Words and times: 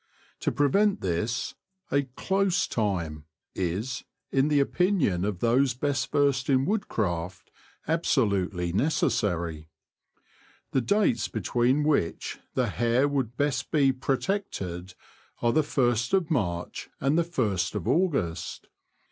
To 0.39 0.51
pre 0.51 0.67
vent 0.67 1.01
this 1.01 1.53
a 1.91 2.01
''close 2.17 2.67
time" 2.67 3.25
is, 3.53 4.03
in 4.31 4.47
the 4.47 4.59
opinion 4.59 5.23
of 5.23 5.41
those 5.41 5.75
best 5.75 6.11
versed 6.11 6.49
in 6.49 6.65
woodcraft, 6.65 7.51
absolutely 7.87 8.73
necessarv. 8.73 9.67
The 10.71 10.81
dates 10.81 11.27
between 11.27 11.83
which 11.83 12.39
the 12.55 12.69
hare 12.69 13.07
would 13.07 13.37
best 13.37 13.69
be 13.69 13.91
protected 13.93 14.95
are 15.39 15.53
the 15.53 15.61
first 15.61 16.15
of 16.15 16.31
March 16.31 16.89
and 16.99 17.15
the 17.15 17.23
first 17.23 17.75
of 17.75 17.87
August. 17.87 18.69